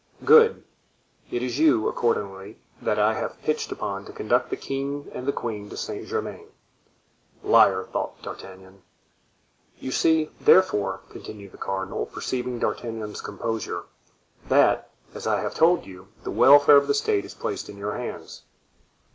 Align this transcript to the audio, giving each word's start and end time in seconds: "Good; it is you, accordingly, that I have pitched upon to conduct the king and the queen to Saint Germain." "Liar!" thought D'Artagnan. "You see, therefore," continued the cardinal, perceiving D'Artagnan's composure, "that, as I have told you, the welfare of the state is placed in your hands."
"Good; 0.25 0.63
it 1.29 1.43
is 1.43 1.59
you, 1.59 1.87
accordingly, 1.87 2.57
that 2.81 2.97
I 2.97 3.13
have 3.13 3.39
pitched 3.43 3.71
upon 3.71 4.03
to 4.05 4.11
conduct 4.11 4.49
the 4.49 4.57
king 4.57 5.07
and 5.13 5.27
the 5.27 5.31
queen 5.31 5.69
to 5.69 5.77
Saint 5.77 6.07
Germain." 6.07 6.47
"Liar!" 7.43 7.83
thought 7.93 8.19
D'Artagnan. 8.23 8.81
"You 9.77 9.91
see, 9.91 10.31
therefore," 10.39 11.01
continued 11.11 11.51
the 11.51 11.59
cardinal, 11.59 12.07
perceiving 12.07 12.57
D'Artagnan's 12.57 13.21
composure, 13.21 13.83
"that, 14.49 14.89
as 15.13 15.27
I 15.27 15.39
have 15.41 15.53
told 15.53 15.85
you, 15.85 16.07
the 16.23 16.31
welfare 16.31 16.77
of 16.77 16.87
the 16.87 16.95
state 16.95 17.23
is 17.23 17.35
placed 17.35 17.69
in 17.69 17.77
your 17.77 17.93
hands." 17.95 18.41